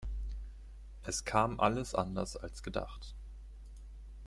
[1.03, 3.13] Es kam alles anders als gedacht.